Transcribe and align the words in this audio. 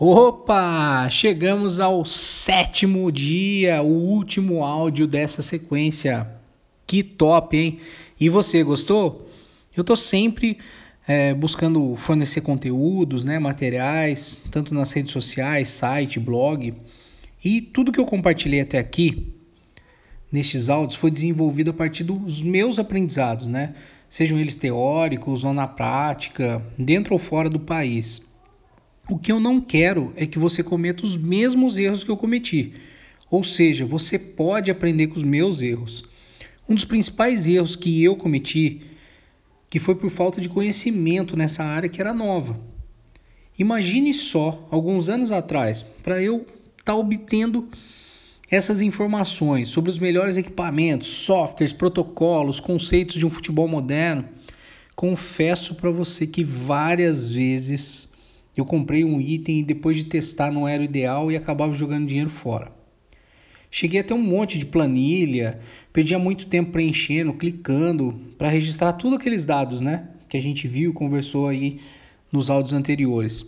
Opa! 0.00 1.08
Chegamos 1.10 1.80
ao 1.80 2.04
sétimo 2.04 3.10
dia, 3.10 3.82
o 3.82 3.88
último 3.88 4.62
áudio 4.62 5.08
dessa 5.08 5.42
sequência. 5.42 6.24
Que 6.86 7.02
top, 7.02 7.56
hein? 7.56 7.80
E 8.20 8.28
você 8.28 8.62
gostou? 8.62 9.28
Eu 9.76 9.82
tô 9.82 9.96
sempre 9.96 10.58
é, 11.04 11.34
buscando 11.34 11.96
fornecer 11.96 12.42
conteúdos, 12.42 13.24
né, 13.24 13.40
materiais, 13.40 14.40
tanto 14.52 14.72
nas 14.72 14.92
redes 14.92 15.10
sociais, 15.10 15.68
site, 15.68 16.20
blog. 16.20 16.74
E 17.44 17.60
tudo 17.60 17.90
que 17.90 17.98
eu 17.98 18.06
compartilhei 18.06 18.60
até 18.60 18.78
aqui, 18.78 19.34
nestes 20.30 20.70
áudios, 20.70 20.96
foi 20.96 21.10
desenvolvido 21.10 21.72
a 21.72 21.74
partir 21.74 22.04
dos 22.04 22.40
meus 22.40 22.78
aprendizados, 22.78 23.48
né? 23.48 23.74
Sejam 24.08 24.38
eles 24.38 24.54
teóricos 24.54 25.42
ou 25.42 25.52
na 25.52 25.66
prática, 25.66 26.64
dentro 26.78 27.14
ou 27.14 27.18
fora 27.18 27.50
do 27.50 27.58
país. 27.58 28.27
O 29.10 29.18
que 29.18 29.32
eu 29.32 29.40
não 29.40 29.58
quero 29.58 30.12
é 30.16 30.26
que 30.26 30.38
você 30.38 30.62
cometa 30.62 31.02
os 31.02 31.16
mesmos 31.16 31.78
erros 31.78 32.04
que 32.04 32.10
eu 32.10 32.16
cometi. 32.16 32.74
Ou 33.30 33.42
seja, 33.42 33.86
você 33.86 34.18
pode 34.18 34.70
aprender 34.70 35.06
com 35.06 35.16
os 35.16 35.24
meus 35.24 35.62
erros. 35.62 36.04
Um 36.68 36.74
dos 36.74 36.84
principais 36.84 37.48
erros 37.48 37.74
que 37.74 38.04
eu 38.04 38.16
cometi, 38.16 38.82
que 39.70 39.78
foi 39.78 39.94
por 39.94 40.10
falta 40.10 40.42
de 40.42 40.48
conhecimento 40.48 41.38
nessa 41.38 41.64
área 41.64 41.88
que 41.88 42.02
era 42.02 42.12
nova. 42.12 42.60
Imagine 43.58 44.12
só, 44.12 44.68
alguns 44.70 45.08
anos 45.08 45.32
atrás, 45.32 45.82
para 45.82 46.22
eu 46.22 46.40
estar 46.78 46.92
tá 46.92 46.94
obtendo 46.94 47.66
essas 48.50 48.82
informações 48.82 49.70
sobre 49.70 49.90
os 49.90 49.98
melhores 49.98 50.36
equipamentos, 50.36 51.08
softwares, 51.08 51.72
protocolos, 51.72 52.60
conceitos 52.60 53.16
de 53.16 53.24
um 53.24 53.30
futebol 53.30 53.66
moderno. 53.66 54.26
Confesso 54.94 55.74
para 55.74 55.90
você 55.90 56.26
que 56.26 56.44
várias 56.44 57.30
vezes 57.30 58.08
eu 58.60 58.64
comprei 58.64 59.04
um 59.04 59.20
item 59.20 59.60
e 59.60 59.64
depois 59.64 59.96
de 59.96 60.04
testar 60.04 60.50
não 60.50 60.66
era 60.66 60.82
o 60.82 60.84
ideal 60.84 61.30
e 61.30 61.36
acabava 61.36 61.72
jogando 61.74 62.06
dinheiro 62.06 62.30
fora. 62.30 62.72
Cheguei 63.70 64.00
a 64.00 64.04
ter 64.04 64.14
um 64.14 64.22
monte 64.22 64.58
de 64.58 64.64
planilha, 64.64 65.60
perdia 65.92 66.18
muito 66.18 66.46
tempo 66.46 66.72
preenchendo, 66.72 67.34
clicando 67.34 68.18
para 68.36 68.48
registrar 68.48 68.94
tudo 68.94 69.16
aqueles 69.16 69.44
dados, 69.44 69.80
né, 69.80 70.08
que 70.28 70.36
a 70.36 70.40
gente 70.40 70.66
viu, 70.66 70.92
conversou 70.92 71.46
aí 71.48 71.80
nos 72.32 72.50
áudios 72.50 72.72
anteriores. 72.72 73.44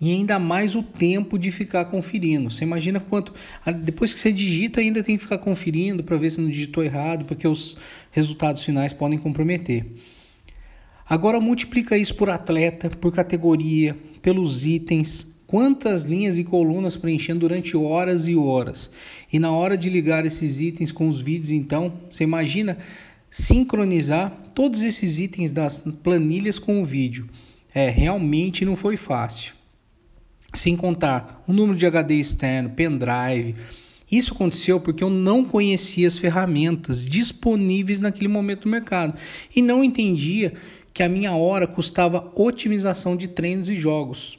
E 0.00 0.12
ainda 0.12 0.38
mais 0.38 0.74
o 0.74 0.82
tempo 0.82 1.38
de 1.38 1.50
ficar 1.50 1.84
conferindo. 1.86 2.50
Você 2.50 2.64
imagina 2.64 3.00
quanto. 3.00 3.34
Depois 3.82 4.14
que 4.14 4.20
você 4.20 4.32
digita, 4.32 4.80
ainda 4.80 5.02
tem 5.02 5.16
que 5.16 5.22
ficar 5.22 5.36
conferindo 5.36 6.02
para 6.02 6.16
ver 6.16 6.30
se 6.30 6.40
não 6.40 6.48
digitou 6.48 6.82
errado, 6.82 7.26
porque 7.26 7.46
os 7.46 7.76
resultados 8.10 8.64
finais 8.64 8.94
podem 8.94 9.18
comprometer. 9.18 9.84
Agora 11.10 11.40
multiplica 11.40 11.98
isso 11.98 12.14
por 12.14 12.30
atleta, 12.30 12.88
por 12.88 13.12
categoria, 13.12 13.96
pelos 14.22 14.64
itens, 14.64 15.26
quantas 15.44 16.04
linhas 16.04 16.38
e 16.38 16.44
colunas 16.44 16.96
preenchendo 16.96 17.40
durante 17.40 17.76
horas 17.76 18.28
e 18.28 18.36
horas. 18.36 18.92
E 19.32 19.40
na 19.40 19.50
hora 19.50 19.76
de 19.76 19.90
ligar 19.90 20.24
esses 20.24 20.60
itens 20.60 20.92
com 20.92 21.08
os 21.08 21.20
vídeos, 21.20 21.50
então, 21.50 21.94
você 22.08 22.22
imagina 22.22 22.78
sincronizar 23.28 24.30
todos 24.54 24.82
esses 24.82 25.18
itens 25.18 25.50
das 25.50 25.80
planilhas 26.00 26.60
com 26.60 26.80
o 26.80 26.86
vídeo. 26.86 27.28
É, 27.74 27.90
realmente 27.90 28.64
não 28.64 28.76
foi 28.76 28.96
fácil. 28.96 29.54
Sem 30.54 30.76
contar 30.76 31.42
o 31.44 31.52
número 31.52 31.76
de 31.76 31.86
HD 31.86 32.14
externo, 32.14 32.70
pendrive. 32.70 33.56
Isso 34.10 34.34
aconteceu 34.34 34.78
porque 34.80 35.02
eu 35.02 35.10
não 35.10 35.44
conhecia 35.44 36.06
as 36.06 36.18
ferramentas 36.18 37.04
disponíveis 37.04 37.98
naquele 37.98 38.28
momento 38.28 38.64
no 38.64 38.70
mercado 38.70 39.14
e 39.54 39.62
não 39.62 39.84
entendia 39.84 40.52
que 41.00 41.04
a 41.04 41.08
minha 41.08 41.34
hora 41.34 41.66
custava 41.66 42.30
otimização 42.36 43.16
de 43.16 43.26
treinos 43.26 43.70
e 43.70 43.74
jogos. 43.74 44.38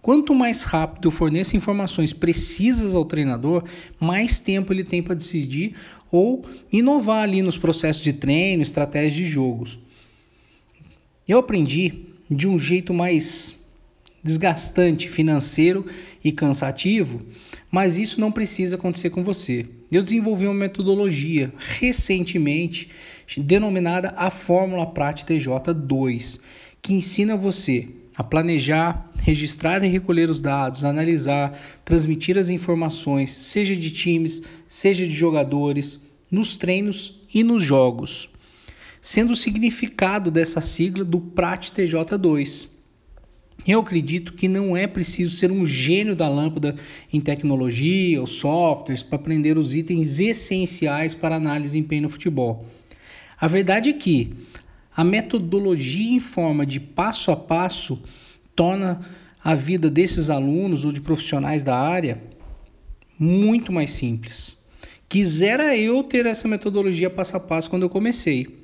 Quanto 0.00 0.32
mais 0.32 0.62
rápido 0.62 1.08
eu 1.08 1.10
forneço 1.10 1.56
informações 1.56 2.12
precisas 2.12 2.94
ao 2.94 3.04
treinador, 3.04 3.64
mais 3.98 4.38
tempo 4.38 4.72
ele 4.72 4.84
tem 4.84 5.02
para 5.02 5.16
decidir 5.16 5.74
ou 6.08 6.44
inovar 6.72 7.24
ali 7.24 7.42
nos 7.42 7.58
processos 7.58 8.04
de 8.04 8.12
treino, 8.12 8.62
estratégias 8.62 9.14
de 9.14 9.26
jogos. 9.26 9.80
Eu 11.26 11.40
aprendi 11.40 12.04
de 12.30 12.46
um 12.46 12.56
jeito 12.56 12.94
mais 12.94 13.56
desgastante, 14.22 15.08
financeiro 15.08 15.84
e 16.22 16.30
cansativo, 16.32 17.22
mas 17.70 17.98
isso 17.98 18.20
não 18.20 18.32
precisa 18.32 18.76
acontecer 18.76 19.10
com 19.10 19.24
você. 19.24 19.66
Eu 19.90 20.02
desenvolvi 20.02 20.46
uma 20.46 20.54
metodologia 20.54 21.52
recentemente 21.58 22.88
denominada 23.36 24.12
a 24.16 24.30
Fórmula 24.30 24.86
Prat 24.86 25.24
TJ2, 25.24 26.40
que 26.82 26.94
ensina 26.94 27.36
você 27.36 27.88
a 28.16 28.22
planejar, 28.22 29.10
registrar 29.22 29.82
e 29.82 29.88
recolher 29.88 30.28
os 30.28 30.40
dados, 30.40 30.84
analisar, 30.84 31.58
transmitir 31.84 32.36
as 32.36 32.48
informações, 32.48 33.32
seja 33.32 33.74
de 33.74 33.90
times, 33.90 34.42
seja 34.66 35.06
de 35.06 35.12
jogadores, 35.14 36.00
nos 36.30 36.54
treinos 36.54 37.20
e 37.32 37.42
nos 37.42 37.62
jogos. 37.62 38.28
Sendo 39.00 39.32
o 39.32 39.36
significado 39.36 40.30
dessa 40.30 40.60
sigla 40.60 41.04
do 41.04 41.20
Prat 41.20 41.70
TJ2 41.70 42.79
eu 43.66 43.80
acredito 43.80 44.32
que 44.32 44.48
não 44.48 44.76
é 44.76 44.86
preciso 44.86 45.36
ser 45.36 45.50
um 45.50 45.66
gênio 45.66 46.16
da 46.16 46.28
lâmpada 46.28 46.74
em 47.12 47.20
tecnologia 47.20 48.20
ou 48.20 48.26
softwares 48.26 49.02
para 49.02 49.16
aprender 49.16 49.58
os 49.58 49.74
itens 49.74 50.18
essenciais 50.18 51.14
para 51.14 51.36
análise 51.36 51.64
de 51.64 51.72
desempenho 51.72 52.02
no 52.02 52.08
futebol. 52.08 52.66
A 53.38 53.46
verdade 53.46 53.90
é 53.90 53.92
que 53.92 54.32
a 54.96 55.04
metodologia 55.04 56.10
em 56.10 56.20
forma 56.20 56.64
de 56.64 56.80
passo 56.80 57.30
a 57.30 57.36
passo 57.36 58.02
torna 58.54 59.00
a 59.42 59.54
vida 59.54 59.88
desses 59.88 60.30
alunos 60.30 60.84
ou 60.84 60.92
de 60.92 61.00
profissionais 61.00 61.62
da 61.62 61.78
área 61.78 62.20
muito 63.18 63.72
mais 63.72 63.90
simples. 63.90 64.56
Quisera 65.08 65.76
eu 65.76 66.02
ter 66.02 66.26
essa 66.26 66.46
metodologia 66.46 67.10
passo 67.10 67.36
a 67.36 67.40
passo 67.40 67.68
quando 67.68 67.82
eu 67.82 67.90
comecei. 67.90 68.60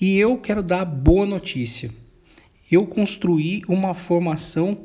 E 0.00 0.18
eu 0.18 0.36
quero 0.38 0.62
dar 0.62 0.84
boa 0.84 1.26
notícia 1.26 1.90
eu 2.70 2.86
construí 2.86 3.62
uma 3.68 3.94
formação 3.94 4.78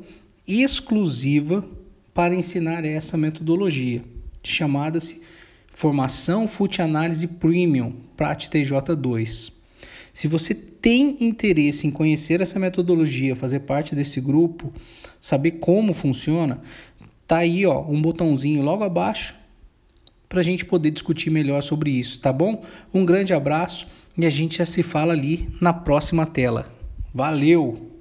exclusiva 0.46 1.64
para 2.12 2.34
ensinar 2.34 2.84
essa 2.84 3.16
metodologia, 3.16 4.02
chamada-se 4.42 5.22
Formação 5.68 6.46
Fute 6.46 6.80
Análise 6.80 7.26
Premium 7.26 7.92
Prat 8.16 8.48
TJ2. 8.48 9.52
Se 10.12 10.28
você 10.28 10.54
tem 10.54 11.16
interesse 11.20 11.86
em 11.86 11.90
conhecer 11.90 12.40
essa 12.40 12.58
metodologia, 12.58 13.34
fazer 13.34 13.60
parte 13.60 13.94
desse 13.94 14.20
grupo, 14.20 14.72
saber 15.20 15.52
como 15.52 15.92
funciona, 15.92 16.60
tá 17.26 17.38
aí 17.38 17.66
ó, 17.66 17.82
um 17.82 18.00
botãozinho 18.00 18.62
logo 18.62 18.84
abaixo 18.84 19.34
para 20.28 20.40
a 20.40 20.44
gente 20.44 20.64
poder 20.64 20.90
discutir 20.90 21.30
melhor 21.30 21.62
sobre 21.62 21.90
isso, 21.90 22.20
tá 22.20 22.32
bom? 22.32 22.62
Um 22.92 23.04
grande 23.04 23.32
abraço 23.34 23.86
e 24.16 24.24
a 24.24 24.30
gente 24.30 24.58
já 24.58 24.64
se 24.64 24.82
fala 24.82 25.12
ali 25.12 25.48
na 25.60 25.72
próxima 25.72 26.24
tela. 26.24 26.73
Valeu! 27.14 27.93